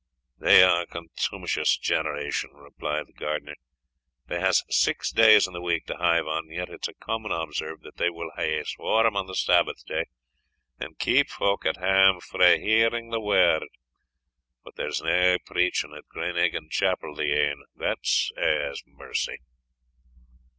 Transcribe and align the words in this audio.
"They 0.39 0.63
are 0.63 0.81
a 0.81 0.87
contumacious 0.87 1.77
generation," 1.77 2.49
replied 2.55 3.05
the 3.05 3.13
gardener; 3.13 3.53
"they 4.25 4.39
hae 4.41 4.51
sax 4.71 5.11
days 5.11 5.45
in 5.45 5.53
the 5.53 5.61
week 5.61 5.85
to 5.85 5.95
hive 5.95 6.25
on, 6.25 6.45
and 6.45 6.51
yet 6.55 6.71
it's 6.71 6.87
a 6.87 6.95
common 6.95 7.31
observe 7.31 7.81
that 7.81 7.97
they 7.97 8.09
will 8.09 8.31
aye 8.35 8.63
swarm 8.65 9.15
on 9.15 9.27
the 9.27 9.35
Sabbath 9.35 9.85
day, 9.85 10.05
and 10.79 10.97
keep 10.97 11.29
folk 11.29 11.67
at 11.67 11.77
hame 11.77 12.19
frae 12.19 12.59
hearing 12.59 13.11
the 13.11 13.21
word 13.21 13.61
But 14.63 14.73
there's 14.75 15.03
nae 15.03 15.37
preaching 15.45 15.93
at 15.95 16.07
Graneagain 16.09 16.71
chapel 16.71 17.13
the 17.13 17.25
e'en 17.31 17.61
that's 17.75 18.31
aye 18.35 18.71
ae 18.71 18.81
mercy." 18.87 19.37